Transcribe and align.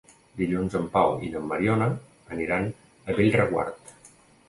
Dilluns 0.37 0.77
en 0.79 0.87
Pau 0.95 1.13
i 1.27 1.29
na 1.35 1.43
Mariona 1.53 1.91
aniran 2.39 2.69
a 2.73 3.21
Bellreguard. 3.21 3.97